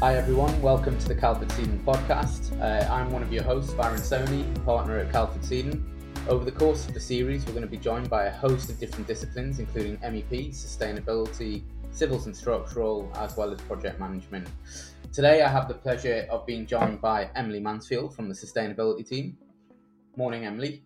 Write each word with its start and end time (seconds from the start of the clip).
Hi 0.00 0.16
everyone, 0.16 0.60
welcome 0.60 0.98
to 0.98 1.08
the 1.08 1.14
calfordseaden 1.14 1.82
podcast. 1.84 2.60
Uh, 2.60 2.92
I'm 2.92 3.10
one 3.10 3.22
of 3.22 3.32
your 3.32 3.42
hosts, 3.42 3.72
Varun 3.72 4.00
Soni, 4.00 4.64
partner 4.64 4.98
at 4.98 5.10
calfordseaden. 5.12 5.82
Over 6.28 6.44
the 6.44 6.52
course 6.52 6.86
of 6.86 6.94
the 6.94 7.00
series, 7.00 7.46
we're 7.46 7.52
going 7.52 7.64
to 7.64 7.70
be 7.70 7.78
joined 7.78 8.10
by 8.10 8.24
a 8.24 8.30
host 8.30 8.68
of 8.68 8.78
different 8.78 9.06
disciplines, 9.06 9.60
including 9.60 9.96
MEP, 9.98 10.50
sustainability, 10.50 11.62
civils 11.90 12.26
and 12.26 12.36
structural, 12.36 13.10
as 13.16 13.36
well 13.36 13.52
as 13.52 13.60
project 13.62 13.98
management. 13.98 14.48
Today, 15.12 15.42
I 15.42 15.48
have 15.48 15.68
the 15.68 15.74
pleasure 15.74 16.26
of 16.28 16.44
being 16.44 16.66
joined 16.66 17.00
by 17.00 17.30
Emily 17.36 17.60
Mansfield 17.60 18.14
from 18.14 18.28
the 18.28 18.34
sustainability 18.34 19.08
team. 19.08 19.38
Morning, 20.16 20.44
Emily. 20.44 20.82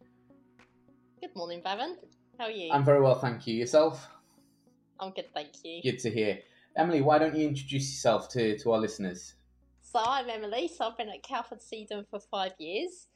Good 1.21 1.35
morning, 1.35 1.63
Varun. 1.63 1.95
How 2.39 2.45
are 2.45 2.51
you? 2.51 2.71
I'm 2.71 2.85
very 2.85 3.01
well, 3.01 3.19
thank 3.19 3.47
you. 3.47 3.57
Yourself? 3.57 4.07
I'm 5.01 5.13
good, 5.13 5.33
thank 5.35 5.51
you. 5.65 5.83
Good 5.83 5.99
to 6.01 6.11
hear. 6.11 6.39
Emily, 6.79 7.01
why 7.01 7.19
don't 7.19 7.35
you 7.35 7.49
introduce 7.49 7.91
yourself 7.91 8.29
to, 8.29 8.57
to 8.59 8.71
our 8.71 8.79
listeners? 8.79 9.35
So 9.83 9.99
I'm 9.99 10.31
Emily. 10.31 10.69
So 10.69 10.87
I've 10.87 10.97
been 10.97 11.09
at 11.09 11.25
calfordseaden 11.25 12.07
for 12.09 12.21
five 12.21 12.53
years. 12.59 13.09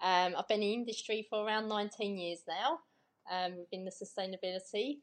Um, 0.00 0.34
I've 0.38 0.48
been 0.48 0.62
in 0.62 0.80
industry 0.80 1.26
for 1.28 1.44
around 1.46 1.68
19 1.68 2.16
years 2.16 2.38
now 2.48 2.78
um, 3.30 3.58
within 3.58 3.84
the 3.84 3.90
sustainability. 3.90 5.00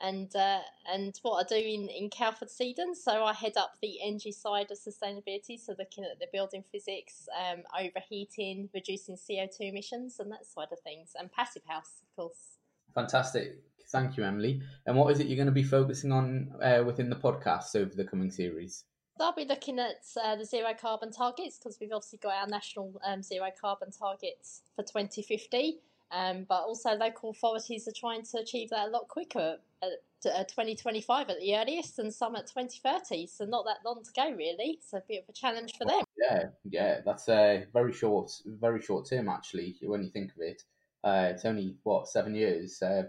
And 0.00 0.34
uh, 0.34 0.60
and 0.90 1.16
what 1.20 1.44
I 1.44 1.48
do 1.48 1.64
in, 1.64 1.88
in 1.88 2.08
calfordseaden, 2.08 2.96
so 2.96 3.24
I 3.24 3.34
head 3.34 3.58
up 3.58 3.74
the 3.82 3.98
energy 4.02 4.32
side 4.32 4.70
of 4.70 4.78
sustainability, 4.78 5.60
so 5.60 5.76
looking 5.78 6.02
at 6.04 6.18
the 6.18 6.26
building 6.32 6.64
physics, 6.72 7.28
um, 7.38 7.62
overheating, 7.78 8.70
reducing 8.74 9.16
CO2 9.16 9.60
emissions, 9.60 10.18
and 10.18 10.32
that 10.32 10.46
side 10.46 10.68
of 10.72 10.80
things, 10.80 11.12
and 11.16 11.30
passive 11.30 11.62
house, 11.68 12.02
of 12.02 12.16
course. 12.16 12.56
Fantastic. 12.94 13.58
Thank 13.92 14.16
you, 14.16 14.24
Emily. 14.24 14.62
And 14.86 14.96
what 14.96 15.12
is 15.12 15.20
it 15.20 15.26
you're 15.26 15.36
going 15.36 15.46
to 15.46 15.52
be 15.52 15.62
focusing 15.62 16.12
on 16.12 16.50
uh, 16.62 16.82
within 16.84 17.10
the 17.10 17.16
podcast 17.16 17.76
over 17.76 17.94
the 17.94 18.04
coming 18.04 18.30
series? 18.30 18.84
So 19.18 19.26
I'll 19.26 19.34
be 19.34 19.44
looking 19.44 19.78
at 19.78 20.04
uh, 20.22 20.36
the 20.36 20.44
zero 20.46 20.72
carbon 20.78 21.12
targets 21.12 21.58
because 21.58 21.76
we've 21.78 21.92
obviously 21.92 22.18
got 22.18 22.34
our 22.34 22.46
national 22.46 22.98
um, 23.04 23.22
zero 23.22 23.50
carbon 23.60 23.90
targets 23.90 24.62
for 24.74 24.82
2050, 24.82 25.78
um, 26.10 26.46
but 26.48 26.62
also 26.62 26.94
local 26.94 27.30
authorities 27.30 27.86
are 27.86 27.92
trying 27.94 28.22
to 28.24 28.38
achieve 28.38 28.70
that 28.70 28.88
a 28.88 28.90
lot 28.90 29.08
quicker 29.08 29.58
at, 29.82 29.90
at 30.24 30.48
2025 30.48 31.28
at 31.28 31.38
the 31.40 31.56
earliest 31.56 31.98
and 31.98 32.12
some 32.12 32.34
at 32.34 32.46
2030. 32.46 33.26
So 33.26 33.44
not 33.44 33.66
that 33.66 33.84
long 33.84 34.02
to 34.02 34.10
go 34.16 34.34
really. 34.34 34.78
So 34.80 34.96
a 34.96 35.02
bit 35.06 35.22
of 35.22 35.28
a 35.28 35.32
challenge 35.32 35.74
for 35.76 35.84
them. 35.84 36.02
Yeah, 36.16 36.44
yeah, 36.64 37.00
that's 37.04 37.28
a 37.28 37.66
very 37.74 37.92
short, 37.92 38.32
very 38.46 38.80
short 38.80 39.08
term 39.08 39.28
actually 39.28 39.76
when 39.82 40.02
you 40.02 40.10
think 40.10 40.30
of 40.30 40.40
it. 40.40 40.62
Uh, 41.04 41.28
it's 41.30 41.44
only 41.44 41.76
what 41.82 42.08
seven 42.08 42.34
years. 42.34 42.80
Uh, 42.80 43.02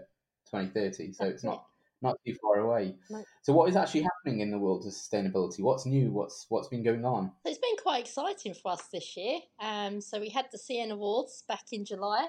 2030. 0.54 1.12
So 1.12 1.24
it's 1.24 1.44
not 1.44 1.64
not 2.02 2.16
too 2.24 2.34
far 2.40 2.58
away. 2.60 2.94
No. 3.10 3.24
So 3.42 3.52
what 3.52 3.68
is 3.68 3.76
actually 3.76 4.02
happening 4.02 4.40
in 4.40 4.50
the 4.50 4.58
world 4.58 4.86
of 4.86 4.92
sustainability? 4.92 5.60
What's 5.60 5.86
new? 5.86 6.10
What's 6.10 6.46
what's 6.48 6.68
been 6.68 6.82
going 6.82 7.04
on? 7.04 7.32
It's 7.44 7.58
been 7.58 7.76
quite 7.82 8.04
exciting 8.04 8.54
for 8.54 8.72
us 8.72 8.82
this 8.92 9.16
year. 9.16 9.38
Um, 9.60 10.00
so 10.00 10.20
we 10.20 10.28
had 10.28 10.46
the 10.52 10.58
CN 10.58 10.90
Awards 10.90 11.44
back 11.48 11.64
in 11.72 11.84
July, 11.84 12.26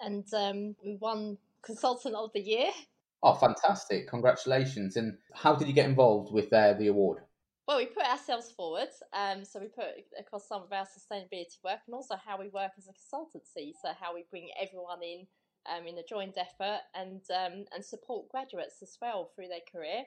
and 0.00 0.24
um, 0.32 0.76
we 0.82 0.96
won 1.00 1.38
Consultant 1.62 2.14
of 2.14 2.30
the 2.32 2.40
Year. 2.40 2.70
Oh, 3.22 3.34
fantastic! 3.34 4.08
Congratulations! 4.08 4.96
And 4.96 5.18
how 5.34 5.54
did 5.54 5.66
you 5.68 5.74
get 5.74 5.88
involved 5.88 6.32
with 6.32 6.52
uh, 6.52 6.74
the 6.74 6.86
award? 6.86 7.18
Well, 7.66 7.76
we 7.76 7.84
put 7.86 8.04
ourselves 8.04 8.50
forward. 8.50 8.88
Um, 9.12 9.44
so 9.44 9.60
we 9.60 9.66
put 9.66 9.84
across 10.18 10.48
some 10.48 10.62
of 10.62 10.72
our 10.72 10.86
sustainability 10.86 11.62
work 11.62 11.80
and 11.86 11.94
also 11.94 12.14
how 12.16 12.38
we 12.38 12.48
work 12.48 12.72
as 12.78 12.88
a 12.88 12.92
consultancy. 12.92 13.72
So 13.82 13.90
how 14.00 14.14
we 14.14 14.24
bring 14.30 14.48
everyone 14.58 15.02
in 15.02 15.26
um, 15.74 15.86
in 15.86 15.98
a 15.98 16.02
joint 16.02 16.36
effort 16.36 16.80
and 16.94 17.20
um, 17.30 17.64
and 17.74 17.84
support 17.84 18.28
graduates 18.30 18.82
as 18.82 18.96
well 19.00 19.30
through 19.34 19.48
their 19.48 19.64
career 19.70 20.04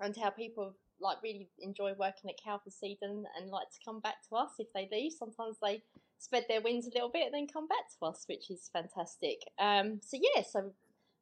and 0.00 0.16
how 0.16 0.30
people 0.30 0.74
like 1.00 1.18
really 1.22 1.48
enjoy 1.60 1.92
working 1.98 2.30
at 2.30 2.36
calfordseaden 2.44 3.24
and 3.36 3.50
like 3.50 3.70
to 3.70 3.78
come 3.84 4.00
back 4.00 4.16
to 4.28 4.36
us 4.36 4.52
if 4.58 4.66
they 4.74 4.88
leave. 4.90 5.12
Sometimes 5.12 5.56
they 5.62 5.82
spread 6.18 6.44
their 6.48 6.60
wings 6.60 6.86
a 6.86 6.90
little 6.94 7.08
bit 7.08 7.26
and 7.26 7.34
then 7.34 7.46
come 7.46 7.68
back 7.68 7.88
to 7.98 8.06
us, 8.06 8.24
which 8.26 8.50
is 8.50 8.68
fantastic. 8.72 9.40
Um, 9.58 10.00
so 10.04 10.18
yeah, 10.34 10.42
so 10.42 10.72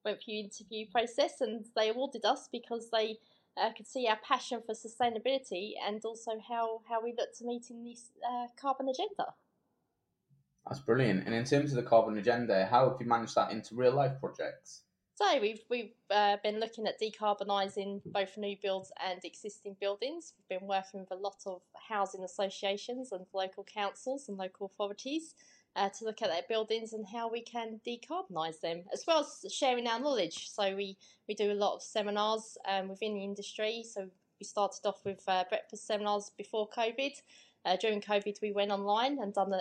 went 0.05 0.23
through 0.23 0.35
the 0.35 0.41
interview 0.41 0.87
process 0.91 1.41
and 1.41 1.67
they 1.77 1.91
awarded 1.91 2.25
us 2.25 2.49
because 2.51 2.89
they 2.91 3.19
uh, 3.61 3.73
could 3.77 3.87
see 3.87 4.07
our 4.07 4.19
passion 4.27 4.63
for 4.65 4.75
sustainability 4.75 5.73
and 5.87 6.03
also 6.05 6.33
how, 6.49 6.81
how 6.89 7.03
we 7.03 7.15
look 7.17 7.35
to 7.39 7.45
meeting 7.45 7.85
this 7.85 8.11
uh, 8.27 8.47
carbon 8.61 8.89
agenda. 8.89 9.35
That's 10.67 10.81
brilliant. 10.81 11.27
And 11.27 11.35
in 11.35 11.45
terms 11.45 11.71
of 11.71 11.77
the 11.77 11.89
carbon 11.89 12.19
agenda, 12.19 12.67
how 12.67 12.89
have 12.89 12.99
you 13.01 13.07
managed 13.07 13.35
that 13.37 13.53
into 13.53 13.75
real 13.75 13.93
life 13.93 14.19
projects? 14.21 14.83
So 15.15 15.41
we've 15.41 15.63
we've 15.71 15.95
uh, 16.11 16.37
been 16.43 16.61
looking 16.61 16.87
at 16.87 17.01
decarbonising 17.01 18.03
both 18.05 18.37
new 18.37 18.55
builds 18.63 18.93
and 19.03 19.25
existing 19.25 19.77
buildings. 19.81 20.35
We've 20.37 20.61
been 20.61 20.69
working 20.69 21.01
with 21.01 21.11
a 21.11 21.15
lot 21.15 21.37
of 21.47 21.63
housing 21.89 22.23
associations 22.23 23.13
and 23.13 23.25
local 23.33 23.65
councils 23.65 24.29
and 24.29 24.37
local 24.37 24.67
authorities 24.67 25.35
uh, 25.77 25.91
to 25.91 26.05
look 26.05 26.23
at 26.23 26.29
their 26.29 26.43
buildings 26.49 26.93
and 26.93 27.07
how 27.07 27.31
we 27.31 27.41
can 27.41 27.81
decarbonise 27.87 28.61
them, 28.61 28.85
as 28.93 29.05
well 29.07 29.21
as 29.21 29.53
sharing 29.53 29.87
our 29.87 30.01
knowledge. 30.01 30.51
So 30.51 30.75
we, 30.75 30.97
we 31.29 31.35
do 31.35 31.53
a 31.53 31.55
lot 31.55 31.77
of 31.77 31.83
seminars 31.83 32.59
um, 32.67 32.89
within 32.89 33.15
the 33.15 33.25
industry. 33.25 33.85
So 33.89 34.09
we 34.41 34.45
started 34.45 34.87
off 34.87 35.05
with 35.05 35.23
uh, 35.29 35.45
breakfast 35.49 35.87
seminars 35.87 36.31
before 36.37 36.69
COVID, 36.71 37.13
uh, 37.67 37.77
during 37.77 38.01
COVID, 38.01 38.41
we 38.41 38.53
went 38.53 38.71
online 38.71 39.19
and 39.21 39.35
done 39.35 39.53
uh, 39.53 39.61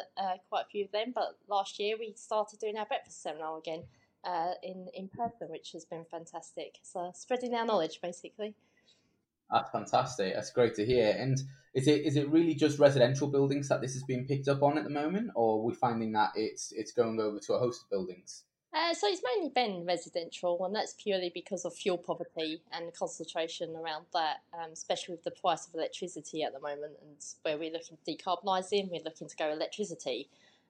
quite 0.49 0.65
a 0.65 0.69
few 0.69 0.85
of 0.85 0.91
them, 0.91 1.11
but 1.13 1.37
last 1.49 1.79
year 1.79 1.95
we 1.97 2.13
started 2.15 2.59
doing 2.59 2.77
our 2.77 2.85
breakfast 2.85 3.23
seminar 3.23 3.57
again 3.57 3.83
uh, 4.23 4.51
in, 4.61 4.87
in 4.93 5.09
person, 5.09 5.49
which 5.49 5.71
has 5.71 5.85
been 5.85 6.05
fantastic. 6.09 6.75
So, 6.83 7.11
spreading 7.15 7.55
our 7.55 7.65
knowledge 7.65 7.99
basically. 8.01 8.53
That's 9.51 9.69
fantastic. 9.71 10.33
That's 10.35 10.51
great 10.51 10.75
to 10.75 10.85
hear. 10.85 11.15
And 11.17 11.37
is 11.73 11.87
it 11.87 12.05
is 12.05 12.15
it 12.15 12.29
really 12.29 12.55
just 12.55 12.79
residential 12.79 13.27
buildings 13.27 13.69
that 13.69 13.81
this 13.81 13.95
is 13.95 14.03
being 14.03 14.25
picked 14.25 14.47
up 14.47 14.63
on 14.63 14.77
at 14.77 14.83
the 14.83 14.89
moment, 14.89 15.31
or 15.35 15.59
are 15.59 15.63
we 15.63 15.73
finding 15.73 16.11
that 16.13 16.31
it's 16.35 16.71
it's 16.71 16.91
going 16.91 17.19
over 17.19 17.39
to 17.39 17.53
a 17.53 17.59
host 17.59 17.83
of 17.83 17.89
buildings? 17.89 18.43
Uh, 18.75 18.93
so 18.93 19.07
it's 19.07 19.21
mainly 19.23 19.47
been 19.47 19.85
residential, 19.85 20.65
and 20.65 20.75
that's 20.75 20.95
purely 21.01 21.31
because 21.33 21.63
of 21.63 21.73
fuel 21.73 21.97
poverty 21.97 22.61
and 22.73 22.85
the 22.85 22.91
concentration 22.91 23.73
around 23.73 24.05
that, 24.11 24.41
um, 24.53 24.69
especially 24.73 25.13
with 25.13 25.23
the 25.23 25.31
price 25.31 25.65
of 25.65 25.73
electricity 25.73 26.43
at 26.43 26.51
the 26.51 26.59
moment, 26.59 26.91
and 27.01 27.15
where 27.43 27.57
we're 27.57 27.71
looking 27.71 27.97
to 28.03 28.11
decarbonise 28.11 28.67
decarbonising, 28.69 28.91
we're 28.91 29.03
looking 29.05 29.29
to 29.29 29.35
go 29.37 29.49
electricity. 29.49 30.27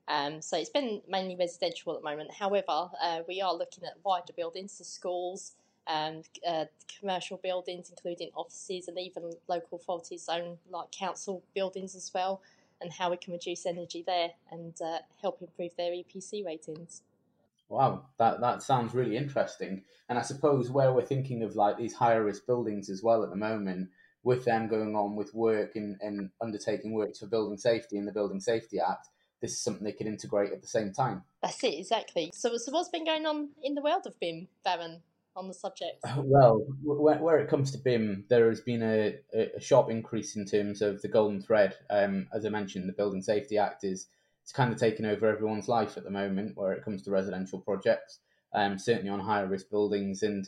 Um, 0.07 0.39
so 0.39 0.55
it's 0.55 0.69
been 0.69 1.01
mainly 1.09 1.35
residential 1.35 1.95
at 1.95 2.03
the 2.03 2.07
moment. 2.07 2.31
However, 2.31 2.91
uh, 3.01 3.21
we 3.27 3.41
are 3.41 3.55
looking 3.55 3.83
at 3.85 3.93
wider 4.03 4.33
buildings, 4.33 4.73
so 4.73 4.83
schools, 4.83 5.53
um, 5.87 6.21
uh, 6.47 6.65
commercial 6.99 7.37
buildings, 7.37 7.89
including 7.89 8.29
offices, 8.35 8.87
and 8.87 8.99
even 8.99 9.33
local 9.47 9.79
authorities' 9.79 10.29
own 10.29 10.59
like 10.69 10.91
council 10.91 11.41
buildings 11.55 11.95
as 11.95 12.11
well, 12.13 12.43
and 12.81 12.91
how 12.91 13.09
we 13.09 13.17
can 13.17 13.33
reduce 13.33 13.65
energy 13.65 14.03
there 14.05 14.29
and 14.51 14.79
uh, 14.79 14.99
help 15.23 15.41
improve 15.41 15.75
their 15.75 15.91
EPC 15.91 16.45
ratings. 16.45 17.01
Wow, 17.69 18.05
that 18.19 18.41
that 18.41 18.61
sounds 18.61 18.93
really 18.93 19.17
interesting. 19.17 19.83
And 20.07 20.19
I 20.19 20.21
suppose 20.21 20.69
where 20.69 20.93
we're 20.93 21.05
thinking 21.05 21.43
of 21.43 21.55
like 21.55 21.77
these 21.77 21.93
higher 21.93 22.23
risk 22.23 22.45
buildings 22.45 22.89
as 22.89 23.01
well 23.01 23.23
at 23.23 23.29
the 23.29 23.35
moment, 23.35 23.89
with 24.25 24.43
them 24.43 24.67
going 24.67 24.95
on 24.95 25.15
with 25.15 25.33
work 25.33 25.75
and, 25.75 25.97
and 26.01 26.31
undertaking 26.41 26.93
work 26.93 27.15
for 27.15 27.27
building 27.27 27.57
safety 27.57 27.97
in 27.97 28.05
the 28.05 28.11
Building 28.11 28.39
Safety 28.39 28.79
Act, 28.79 29.07
this 29.39 29.51
is 29.51 29.61
something 29.61 29.83
they 29.83 29.91
can 29.91 30.07
integrate 30.07 30.51
at 30.51 30.61
the 30.61 30.67
same 30.67 30.91
time. 30.91 31.23
That's 31.41 31.63
it, 31.63 31.75
exactly. 31.77 32.31
So, 32.33 32.57
so 32.57 32.71
what's 32.71 32.89
been 32.89 33.05
going 33.05 33.25
on 33.27 33.49
in 33.63 33.75
the 33.75 33.81
world 33.81 34.07
of 34.07 34.19
BIM, 34.19 34.47
Varun, 34.65 35.01
on 35.35 35.47
the 35.47 35.53
subject? 35.53 36.03
Well, 36.17 36.65
where, 36.83 37.19
where 37.19 37.37
it 37.37 37.49
comes 37.49 37.71
to 37.71 37.77
BIM, 37.77 38.25
there 38.27 38.49
has 38.49 38.61
been 38.61 38.81
a, 38.81 39.19
a 39.33 39.61
sharp 39.61 39.91
increase 39.91 40.35
in 40.35 40.45
terms 40.45 40.81
of 40.81 41.03
the 41.03 41.07
golden 41.07 41.39
thread. 41.39 41.75
Um, 41.91 42.27
as 42.33 42.45
I 42.45 42.49
mentioned, 42.49 42.89
the 42.89 42.93
Building 42.93 43.21
Safety 43.21 43.59
Act 43.59 43.83
is 43.83 44.07
it's 44.45 44.51
kind 44.51 44.71
of 44.71 44.77
taken 44.77 45.07
over 45.07 45.25
everyone's 45.25 45.67
life 45.67 45.97
at 45.97 46.03
the 46.03 46.11
moment 46.11 46.55
where 46.55 46.71
it 46.71 46.83
comes 46.83 47.01
to 47.01 47.09
residential 47.09 47.57
projects, 47.57 48.19
um, 48.53 48.77
certainly 48.77 49.09
on 49.09 49.19
higher 49.19 49.47
risk 49.47 49.71
buildings. 49.71 50.21
And 50.21 50.47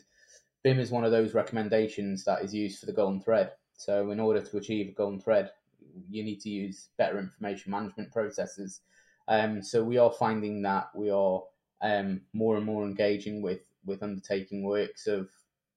BIM 0.62 0.78
is 0.78 0.92
one 0.92 1.04
of 1.04 1.10
those 1.10 1.34
recommendations 1.34 2.22
that 2.24 2.44
is 2.44 2.54
used 2.54 2.78
for 2.78 2.86
the 2.86 2.92
golden 2.92 3.20
thread. 3.20 3.50
So, 3.76 4.12
in 4.12 4.20
order 4.20 4.40
to 4.40 4.56
achieve 4.56 4.88
a 4.88 4.92
golden 4.92 5.20
thread, 5.20 5.50
you 6.08 6.22
need 6.22 6.38
to 6.42 6.48
use 6.48 6.90
better 6.96 7.18
information 7.18 7.72
management 7.72 8.12
processes. 8.12 8.82
Um, 9.26 9.64
so, 9.64 9.82
we 9.82 9.98
are 9.98 10.12
finding 10.12 10.62
that 10.62 10.90
we 10.94 11.10
are 11.10 11.42
um, 11.82 12.20
more 12.32 12.56
and 12.56 12.64
more 12.64 12.84
engaging 12.84 13.42
with, 13.42 13.62
with 13.84 14.04
undertaking 14.04 14.62
works 14.62 15.08
of 15.08 15.28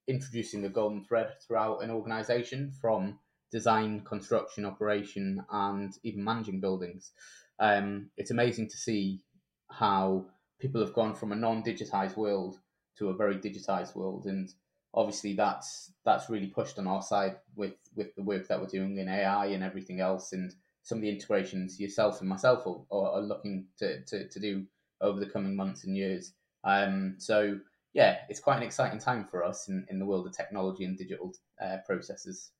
introducing 0.08 0.62
the 0.62 0.70
golden 0.70 1.04
thread 1.04 1.34
throughout 1.42 1.84
an 1.84 1.90
organization 1.90 2.72
from 2.80 3.18
design, 3.52 4.02
construction, 4.02 4.64
operation, 4.64 5.44
and 5.52 5.98
even 6.04 6.24
managing 6.24 6.60
buildings 6.60 7.14
um, 7.62 8.10
it's 8.18 8.32
amazing 8.32 8.68
to 8.70 8.78
see 8.78 9.24
how 9.70 10.26
people 10.60 10.82
have 10.82 10.94
gone 10.94 11.16
from 11.16 11.32
a 11.32 11.36
non-digitized 11.36 12.18
world 12.18 12.58
to 12.98 13.10
a 13.10 13.16
very 13.16 13.36
digitized 13.36 13.96
world, 13.96 14.26
and 14.26 14.50
obviously 14.94 15.34
that's 15.34 15.94
that's 16.04 16.30
really 16.30 16.48
pushed 16.48 16.78
on 16.78 16.88
our 16.88 17.02
side 17.02 17.38
with 17.56 17.76
with 17.96 18.14
the 18.16 18.24
work 18.24 18.48
that 18.48 18.60
we're 18.60 18.68
doing 18.68 18.98
in 18.98 19.08
AI 19.08 19.46
and 19.46 19.64
everything 19.64 20.02
else, 20.02 20.34
and 20.34 20.54
some 20.84 20.98
of 20.98 21.04
the 21.04 21.10
integrations 21.10 21.80
yourself 21.80 22.20
and 22.20 22.30
myself 22.30 22.66
are, 22.66 22.84
are 22.92 23.22
looking 23.22 23.68
to, 23.78 24.04
to, 24.06 24.28
to 24.28 24.40
do 24.40 24.66
over 25.00 25.20
the 25.20 25.30
coming 25.30 25.56
months 25.56 25.84
and 25.84 25.96
years. 25.96 26.34
Um, 26.64 27.16
so 27.20 27.60
yeah, 27.94 28.18
it's 28.30 28.40
quite 28.40 28.58
an 28.58 28.64
exciting 28.64 29.00
time 29.00 29.26
for 29.30 29.44
us 29.44 29.68
in, 29.68 29.86
in 29.90 30.00
the 30.00 30.06
world 30.06 30.26
of 30.26 30.36
technology 30.36 30.86
and 30.86 30.98
digital 30.98 31.34
uh, 31.64 31.78
processes. 31.86 32.52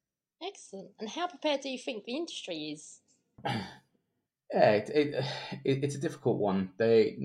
Excellent. 0.44 0.90
And 1.00 1.10
how 1.10 1.28
prepared 1.28 1.62
do 1.62 1.70
you 1.70 1.80
think 1.80 2.04
the 2.04 2.16
industry 2.16 2.72
is? 2.72 3.00
Yeah, 4.54 4.72
it, 4.72 4.90
it, 4.90 5.16
it, 5.64 5.84
it's 5.84 5.96
a 5.96 6.02
difficult 6.02 6.38
one. 6.38 6.72
They, 6.78 7.18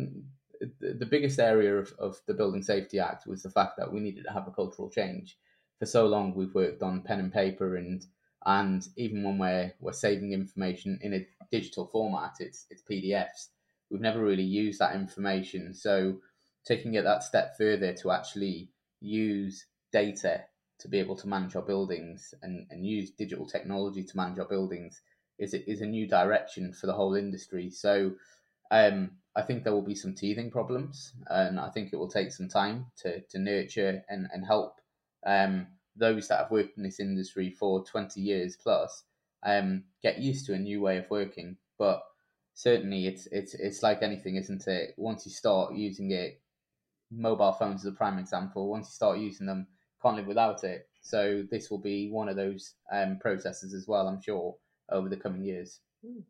the 0.81 1.07
biggest 1.07 1.39
area 1.39 1.77
of, 1.77 1.93
of 1.99 2.21
the 2.27 2.35
Building 2.35 2.63
Safety 2.63 2.99
Act 2.99 3.27
was 3.27 3.43
the 3.43 3.51
fact 3.51 3.77
that 3.79 3.93
we 3.93 4.01
needed 4.01 4.25
to 4.25 4.33
have 4.33 4.49
a 4.49 4.53
cultural 4.53 4.91
change. 4.91 5.39
For 5.79 5.87
so 5.87 6.07
long, 6.07 6.35
we've 6.35 6.55
worked 6.55 6.83
on 6.83 7.03
pen 7.03 7.21
and 7.21 7.33
paper, 7.33 7.77
and 7.77 8.05
and 8.47 8.87
even 8.97 9.23
when 9.23 9.39
we're 9.39 9.75
we're 9.81 9.93
saving 9.93 10.33
information 10.33 10.99
in 11.03 11.13
a 11.13 11.27
digital 11.51 11.87
format, 11.87 12.37
it's 12.41 12.67
it's 12.71 12.83
PDFs. 12.83 13.49
We've 13.91 14.01
never 14.01 14.23
really 14.25 14.43
used 14.43 14.79
that 14.79 14.95
information. 14.97 15.75
So 15.75 16.21
taking 16.65 16.95
it 16.95 17.05
that 17.05 17.23
step 17.23 17.57
further 17.59 17.93
to 17.93 18.11
actually 18.11 18.71
use 19.01 19.67
data 19.93 20.45
to 20.79 20.89
be 20.89 20.99
able 20.99 21.17
to 21.17 21.29
manage 21.29 21.57
our 21.57 21.63
buildings 21.63 22.35
and, 22.43 22.67
and 22.71 22.85
use 22.87 23.11
digital 23.11 23.47
technology 23.47 24.03
to 24.03 24.17
manage 24.17 24.39
our 24.39 24.47
buildings 24.49 25.01
is 25.39 25.55
is 25.55 25.81
a 25.81 25.87
new 25.87 26.07
direction 26.07 26.73
for 26.73 26.87
the 26.87 26.93
whole 26.93 27.15
industry. 27.15 27.71
So 27.71 28.13
um, 28.71 29.13
I 29.35 29.43
think 29.43 29.63
there 29.63 29.73
will 29.73 29.83
be 29.83 29.95
some 29.95 30.15
teething 30.15 30.51
problems, 30.51 31.13
and 31.29 31.61
I 31.61 31.69
think 31.71 31.93
it 31.93 31.97
will 31.97 32.09
take 32.09 32.33
some 32.33 32.49
time 32.49 32.87
to, 33.03 33.21
to 33.21 33.39
nurture 33.39 34.03
and, 34.09 34.29
and 34.33 34.45
help 34.45 34.81
um, 35.27 35.67
those 35.95 36.29
that 36.29 36.39
have 36.39 36.51
worked 36.51 36.77
in 36.77 36.83
this 36.83 37.01
industry 37.01 37.51
for 37.51 37.85
20 37.85 38.21
years 38.21 38.57
plus 38.57 39.05
um, 39.45 39.85
get 40.03 40.19
used 40.19 40.47
to 40.47 40.55
a 40.55 40.59
new 40.59 40.81
way 40.81 40.99
of 40.99 41.11
working. 41.11 41.57
But 41.79 42.03
certainly, 42.55 43.07
it's 43.07 43.27
it's 43.27 43.55
it's 43.55 43.83
like 43.83 44.03
anything, 44.03 44.37
isn't 44.37 44.67
it? 44.67 44.95
Once 44.97 45.27
you 45.27 45.33
start 45.33 45.75
using 45.75 46.11
it, 46.13 46.41
mobile 47.11 47.53
phones 47.53 47.81
is 47.81 47.87
a 47.87 47.93
prime 47.93 48.19
example. 48.19 48.69
Once 48.69 48.89
you 48.89 48.93
start 48.93 49.19
using 49.19 49.47
them, 49.47 49.67
can't 50.03 50.17
live 50.17 50.27
without 50.27 50.65
it. 50.65 50.89
So 51.03 51.45
this 51.51 51.71
will 51.71 51.79
be 51.79 52.11
one 52.11 52.29
of 52.29 52.37
those 52.37 52.75
um, 52.93 53.19
processes 53.21 53.75
as 53.75 53.87
well, 53.87 54.09
I'm 54.09 54.21
sure, 54.21 54.57
over 54.91 55.09
the 55.09 55.17
coming 55.17 55.45
years. 55.45 55.81
Mm. 56.05 56.23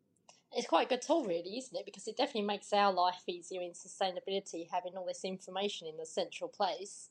It's 0.53 0.67
quite 0.67 0.87
a 0.87 0.89
good 0.89 1.01
tool, 1.01 1.25
really, 1.25 1.57
isn't 1.57 1.77
it? 1.77 1.85
Because 1.85 2.07
it 2.07 2.17
definitely 2.17 2.47
makes 2.47 2.71
our 2.71 2.93
life 2.93 3.21
easier 3.27 3.61
in 3.61 3.71
sustainability, 3.71 4.67
having 4.71 4.93
all 4.95 5.05
this 5.05 5.25
information 5.25 5.87
in 5.87 5.97
the 5.97 6.05
central 6.05 6.49
place. 6.49 7.09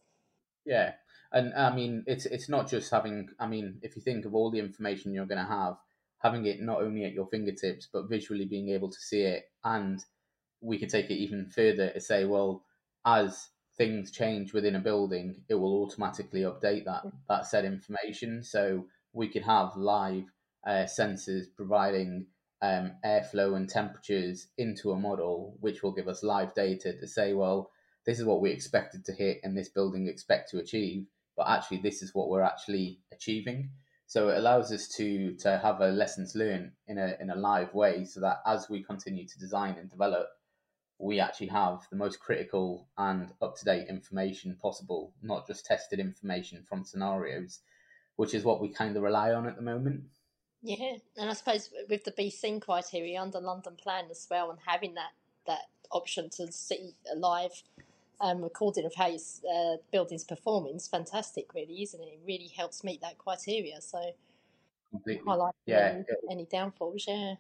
Yeah, 0.65 0.95
and 1.33 1.55
I 1.55 1.75
mean, 1.75 2.03
it's 2.07 2.27
it's 2.27 2.49
not 2.49 2.69
just 2.69 2.91
having. 2.91 3.29
I 3.39 3.47
mean, 3.47 3.79
if 3.83 3.95
you 3.95 4.03
think 4.03 4.25
of 4.25 4.35
all 4.35 4.51
the 4.51 4.59
information 4.59 5.13
you're 5.13 5.27
going 5.27 5.45
to 5.45 5.45
have, 5.45 5.77
having 6.19 6.47
it 6.47 6.61
not 6.61 6.83
only 6.83 7.05
at 7.05 7.13
your 7.13 7.27
fingertips 7.27 7.89
but 7.93 8.09
visually 8.09 8.47
being 8.47 8.71
able 8.71 8.91
to 8.91 8.99
see 8.99 9.23
it, 9.23 9.45
and 9.65 10.05
we 10.61 10.79
could 10.79 10.89
take 10.89 11.11
it 11.11 11.15
even 11.15 11.47
further 11.47 11.91
to 11.91 12.01
say, 12.01 12.25
well, 12.25 12.65
as 13.05 13.49
things 13.77 14.11
change 14.11 14.53
within 14.53 14.77
a 14.77 14.81
building, 14.81 15.43
it 15.49 15.55
will 15.55 15.83
automatically 15.85 16.41
update 16.41 16.85
that 16.87 17.05
mm. 17.05 17.13
that 17.29 17.47
said 17.47 17.65
information. 17.65 18.43
So 18.43 18.87
we 19.13 19.29
could 19.29 19.43
have 19.43 19.77
live 19.77 20.25
uh, 20.67 20.85
sensors 20.85 21.45
providing 21.57 22.27
um, 22.63 22.93
airflow 23.05 23.57
and 23.57 23.69
temperatures 23.69 24.49
into 24.59 24.91
a 24.91 24.99
model, 24.99 25.57
which 25.61 25.83
will 25.83 25.93
give 25.93 26.09
us 26.09 26.23
live 26.23 26.55
data 26.55 26.93
to 26.93 27.07
say, 27.07 27.33
well, 27.33 27.71
this 28.05 28.19
is 28.19 28.25
what 28.25 28.41
we 28.41 28.51
expected 28.51 29.05
to 29.05 29.13
hit 29.13 29.41
and 29.43 29.57
this 29.57 29.69
building 29.69 30.09
expect 30.09 30.51
to 30.51 30.59
achieve, 30.59 31.07
but 31.37 31.49
actually 31.49 31.79
this 31.79 32.03
is 32.03 32.15
what 32.15 32.29
we're 32.29 32.43
actually 32.43 33.01
achieving. 33.13 33.71
So 34.07 34.29
it 34.29 34.39
allows 34.39 34.71
us 34.71 34.87
to 34.97 35.35
to 35.39 35.59
have 35.59 35.81
a 35.81 35.89
lessons 35.89 36.37
learned 36.37 36.73
in 36.87 36.97
a 36.97 37.17
in 37.21 37.31
a 37.31 37.35
live 37.35 37.75
way, 37.75 38.05
so 38.05 38.21
that 38.21 38.39
as 38.47 38.71
we 38.71 38.85
continue 38.85 39.27
to 39.27 39.39
design 39.39 39.77
and 39.81 39.91
develop, 39.91 40.29
we 40.99 41.19
actually 41.19 41.49
have 41.49 41.81
the 41.91 41.97
most 41.97 42.21
critical 42.21 42.89
and 42.97 43.33
up 43.43 43.57
to 43.57 43.65
date 43.65 43.89
information 43.89 44.57
possible, 44.63 45.13
not 45.23 45.47
just 45.49 45.67
tested 45.67 45.99
information 45.99 46.63
from 46.69 46.85
scenarios, 46.85 47.61
which 48.15 48.33
is 48.33 48.45
what 48.45 48.61
we 48.61 48.69
kind 48.69 48.97
of 48.97 49.03
rely 49.03 49.33
on 49.33 49.49
at 49.49 49.57
the 49.57 49.63
moment. 49.63 50.05
Yeah, 50.63 50.97
and 51.17 51.31
I 51.31 51.33
suppose 51.35 51.71
with 51.89 52.05
the 52.05 52.13
Be 52.13 52.31
Seen 52.31 52.61
criteria 52.61 53.21
under 53.21 53.41
London 53.41 53.75
Plan 53.77 54.07
as 54.11 54.27
well, 54.31 54.51
and 54.51 54.59
having 54.67 54.95
that 54.95 55.13
that 55.47 55.67
option 55.93 56.29
to 56.31 56.51
see 56.51 56.95
a 57.13 57.17
live 57.17 57.63
um, 58.21 58.43
recording 58.43 58.85
of 58.85 58.95
how 58.95 59.07
your 59.07 59.21
uh, 59.55 59.77
building's 59.93 60.25
performing 60.25 60.77
is 60.77 60.89
fantastic, 60.89 61.55
really, 61.55 61.83
isn't 61.83 62.01
it? 62.01 62.07
It 62.07 62.21
really 62.27 62.51
helps 62.57 62.83
meet 62.83 63.01
that 63.03 63.19
criteria. 63.19 63.81
So, 63.81 64.01
Completely. 64.91 65.23
highlight 65.27 65.55
Yeah, 65.67 65.93
any, 65.95 66.05
yeah. 66.09 66.31
any 66.33 66.45
downfalls. 66.47 67.05
Yeah, 67.07 67.35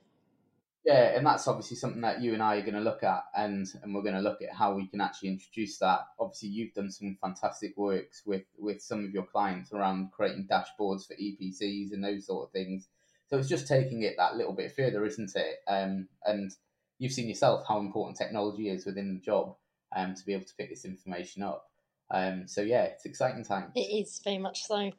Yeah, 0.84 1.16
and 1.16 1.26
that's 1.26 1.48
obviously 1.48 1.76
something 1.78 2.02
that 2.02 2.20
you 2.20 2.34
and 2.34 2.42
I 2.42 2.56
are 2.56 2.62
going 2.62 2.74
to 2.74 2.80
look 2.80 3.02
at, 3.02 3.24
and 3.36 3.66
and 3.82 3.94
we're 3.94 4.02
going 4.02 4.14
to 4.14 4.20
look 4.20 4.42
at 4.42 4.54
how 4.54 4.74
we 4.74 4.86
can 4.86 5.00
actually 5.00 5.30
introduce 5.30 5.78
that. 5.78 6.00
Obviously, 6.20 6.50
you've 6.50 6.74
done 6.74 6.90
some 6.90 7.16
fantastic 7.20 7.76
works 7.76 8.22
with 8.26 8.44
with 8.58 8.82
some 8.82 9.04
of 9.04 9.10
your 9.10 9.24
clients 9.24 9.72
around 9.72 10.12
creating 10.12 10.46
dashboards 10.48 11.06
for 11.06 11.14
EPCs 11.14 11.92
and 11.92 12.04
those 12.04 12.26
sort 12.26 12.46
of 12.46 12.52
things. 12.52 12.88
So 13.28 13.38
it's 13.38 13.49
just 13.49 13.67
taking 13.67 14.02
it 14.02 14.14
that 14.19 14.37
little 14.37 14.52
bit 14.52 14.75
further, 14.76 15.05
isn't 15.05 15.34
it? 15.34 15.56
Um, 15.67 16.08
and 16.25 16.52
you've 16.99 17.12
seen 17.12 17.28
yourself 17.28 17.64
how 17.67 17.78
important 17.81 18.17
technology 18.17 18.69
is 18.69 18.87
within 18.87 19.14
the 19.14 19.20
job, 19.20 19.56
um, 19.94 20.14
to 20.14 20.25
be 20.25 20.32
able 20.32 20.44
to 20.44 20.55
pick 20.56 20.70
this 20.70 20.84
information 20.84 21.43
up. 21.43 21.69
Um, 22.11 22.46
so 22.46 22.61
yeah, 22.61 22.84
it's 22.84 23.05
exciting 23.05 23.44
times. 23.44 23.73
it 23.75 23.81
is 23.81 24.20
very 24.23 24.38
much 24.38 24.62
so. 24.64 24.93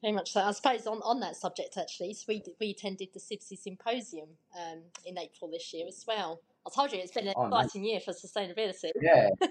Very 0.00 0.14
much 0.14 0.32
so. 0.32 0.40
I 0.40 0.52
suppose 0.52 0.86
on, 0.86 1.02
on 1.04 1.20
that 1.20 1.36
subject, 1.36 1.76
actually, 1.76 2.14
so 2.14 2.24
we 2.28 2.42
we 2.58 2.70
attended 2.70 3.08
the 3.12 3.20
CIBSE 3.20 3.58
Symposium 3.58 4.28
um, 4.56 4.78
in 5.04 5.18
April 5.18 5.50
this 5.50 5.74
year 5.74 5.86
as 5.86 6.02
well. 6.08 6.40
I 6.66 6.70
told 6.74 6.92
you 6.92 6.98
it's 6.98 7.12
been 7.12 7.28
an 7.28 7.34
Oh, 7.36 7.48
nice. 7.48 7.66
exciting 7.66 7.84
year 7.84 8.00
for 8.00 8.12
sustainability. 8.12 8.90
Yeah, 9.02 9.28
and, 9.42 9.50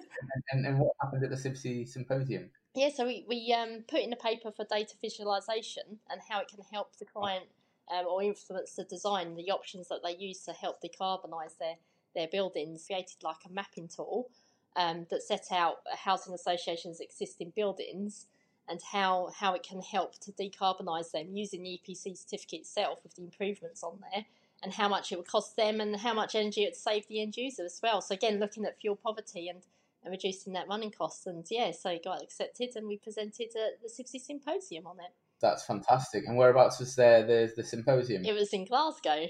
and, 0.52 0.66
and 0.66 0.80
what 0.80 0.94
happened 1.02 1.24
at 1.24 1.30
the 1.30 1.36
CIBSE 1.36 1.90
symposium? 1.90 2.50
Yeah, 2.76 2.90
so 2.96 3.06
we, 3.06 3.26
we 3.28 3.54
um, 3.54 3.84
put 3.88 4.00
in 4.02 4.12
a 4.14 4.16
paper 4.16 4.52
for 4.52 4.66
data 4.66 4.94
visualization 5.02 6.00
and 6.10 6.22
how 6.30 6.40
it 6.42 6.48
can 6.48 6.60
help 6.72 6.96
the 6.98 7.06
client 7.06 7.46
um, 7.90 8.06
or 8.08 8.24
influence 8.24 8.74
the 8.74 8.84
design, 8.84 9.36
the 9.36 9.52
options 9.52 9.88
that 9.90 10.02
they 10.04 10.16
use 10.16 10.42
to 10.46 10.54
help 10.54 10.82
decarbonise 10.82 11.58
their, 11.60 11.76
their 12.16 12.28
buildings. 12.28 12.86
Created 12.88 13.24
like 13.24 13.38
a 13.46 13.52
mapping 13.52 13.88
tool 13.88 14.30
um, 14.76 15.08
that 15.10 15.24
set 15.24 15.48
out 15.52 15.78
housing 16.04 16.34
association's 16.34 17.00
existing 17.00 17.54
buildings 17.56 18.26
and 18.70 18.80
how, 18.92 19.32
how 19.36 19.54
it 19.54 19.64
can 19.64 19.82
help 19.82 20.20
to 20.20 20.32
decarbonise 20.32 21.12
them 21.12 21.28
using 21.34 21.64
the 21.64 21.80
EPC 21.82 22.18
certificate 22.18 22.62
itself 22.62 23.00
with 23.04 23.16
the 23.16 23.24
improvements 23.24 23.84
on 23.84 24.00
there 24.14 24.26
and 24.62 24.74
how 24.74 24.88
much 24.88 25.12
it 25.12 25.18
would 25.18 25.28
cost 25.28 25.56
them 25.56 25.80
and 25.82 25.96
how 25.98 26.14
much 26.14 26.36
energy 26.36 26.64
it 26.64 26.68
would 26.68 26.76
save 26.76 27.08
the 27.08 27.22
end 27.22 27.36
user 27.36 27.66
as 27.66 27.80
well. 27.82 28.02
So 28.02 28.14
again, 28.14 28.40
looking 28.40 28.66
at 28.66 28.80
fuel 28.80 28.96
poverty 28.96 29.48
and, 29.48 29.62
and 30.04 30.12
reducing 30.12 30.54
that 30.54 30.68
running 30.68 30.92
costs. 30.92 31.26
And 31.26 31.46
yeah, 31.50 31.72
so 31.72 31.90
it 31.90 32.04
got 32.04 32.22
accepted 32.22 32.76
and 32.76 32.88
we 32.88 32.98
presented 32.98 33.50
at 33.56 33.82
the 33.82 33.90
CIBSE 33.90 34.22
Symposium 34.22 34.86
on 34.86 34.98
it. 35.00 35.14
That's 35.42 35.66
fantastic. 35.66 36.26
And 36.28 36.38
whereabouts 36.38 36.80
was 36.80 36.96
there 36.96 37.26
the 37.26 37.52
the 37.56 37.64
symposium? 37.64 38.26
It 38.26 38.34
was 38.34 38.54
in 38.54 38.66
Glasgow. 38.66 39.28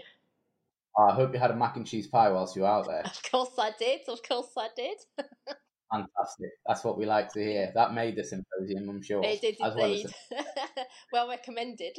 I 0.98 1.14
hope 1.14 1.34
you 1.34 1.40
had 1.40 1.52
a 1.52 1.56
mac 1.56 1.78
and 1.78 1.88
cheese 1.88 2.08
pie 2.08 2.30
whilst 2.30 2.56
you 2.56 2.64
were 2.64 2.68
out 2.68 2.88
there. 2.88 3.04
Of 3.06 3.24
course 3.32 3.54
I 3.58 3.72
did. 3.78 4.02
Of 4.08 4.22
course 4.24 4.52
I 4.58 4.68
did. 4.76 4.98
Fantastic. 5.92 6.52
That's 6.68 6.84
what 6.84 6.98
we 6.98 7.06
like 7.06 7.32
to 7.34 7.40
hear. 7.40 7.72
That 7.74 7.94
made 7.94 8.16
the 8.16 8.24
symposium, 8.24 8.90
I'm 8.90 9.02
sure. 9.02 9.24
It 9.24 9.42
did 9.42 9.58
as 9.64 9.76
well 9.76 9.92
as 9.92 10.02
indeed. 10.02 10.46
well 11.14 11.30
recommended. 11.30 11.98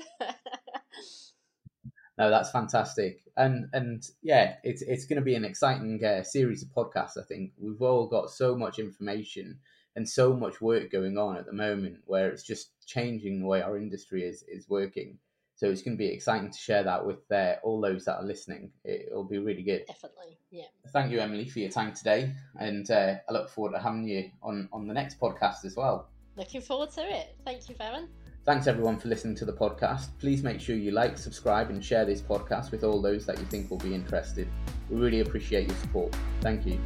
No, 2.19 2.29
that's 2.29 2.51
fantastic, 2.51 3.23
and 3.39 3.71
and 3.73 4.03
yeah, 4.23 4.57
it's 4.63 4.83
it's 4.83 5.07
going 5.07 5.17
to 5.17 5.25
be 5.25 5.37
an 5.37 5.45
exciting 5.47 6.05
uh, 6.05 6.23
series 6.23 6.63
of 6.63 6.69
podcasts. 6.69 7.17
I 7.17 7.25
think 7.27 7.53
we've 7.59 7.81
all 7.81 8.09
got 8.09 8.29
so 8.29 8.55
much 8.55 8.79
information 8.79 9.59
and 10.01 10.09
so 10.09 10.35
much 10.35 10.63
work 10.63 10.91
going 10.91 11.19
on 11.19 11.37
at 11.37 11.45
the 11.45 11.53
moment, 11.53 11.99
where 12.07 12.31
it's 12.31 12.43
just 12.43 12.71
changing 12.87 13.39
the 13.39 13.47
way 13.47 13.61
our 13.61 13.77
industry 13.77 14.25
is 14.25 14.43
is 14.49 14.67
working. 14.67 15.19
So 15.57 15.71
it's 15.71 15.83
going 15.83 15.99
to 15.99 15.99
be 15.99 16.07
exciting 16.07 16.51
to 16.51 16.59
share 16.59 16.83
that 16.85 17.05
with 17.05 17.31
uh, 17.31 17.57
all 17.63 17.83
those 17.83 18.07
that 18.07 18.17
are 18.17 18.25
listening. 18.25 18.71
It, 18.83 19.09
it'll 19.09 19.25
be 19.25 19.37
really 19.37 19.63
good. 19.63 19.85
Definitely. 19.87 20.39
Yeah. 20.51 20.65
Thank 20.91 21.13
you, 21.13 21.21
Emily, 21.21 21.47
for 21.47 21.59
your 21.59 21.69
time 21.69 21.93
today, 21.93 22.33
and 22.59 22.91
uh, 22.91 23.17
I 23.29 23.33
look 23.33 23.51
forward 23.51 23.73
to 23.73 23.79
having 23.79 24.09
you 24.09 24.31
on 24.43 24.71
on 24.73 24.89
the 24.89 24.95
next 24.95 25.21
podcast 25.21 25.67
as 25.67 25.77
well. 25.77 26.09
Looking 26.37 26.63
forward 26.63 26.91
to 26.93 27.03
it. 27.03 27.37
Thank 27.45 27.69
you, 27.69 27.75
Varun. 27.75 28.09
Thanks 28.47 28.67
everyone 28.67 28.99
for 28.99 29.09
listening 29.09 29.37
to 29.37 29.45
the 29.45 29.53
podcast. 29.53 30.09
Please 30.19 30.43
make 30.43 30.61
sure 30.63 30.75
you 30.75 30.93
like, 30.93 31.19
subscribe, 31.19 31.69
and 31.69 31.85
share 31.85 32.07
this 32.07 32.23
podcast 32.23 32.71
with 32.71 32.85
all 32.85 33.03
those 33.03 33.27
that 33.27 33.39
you 33.39 33.45
think 33.45 33.71
will 33.71 33.85
be 33.91 33.95
interested. 33.95 34.49
We 34.89 34.97
really 34.97 35.21
appreciate 35.21 35.69
your 35.69 35.77
support. 35.77 36.17
Thank 36.41 36.65
you. 36.65 36.81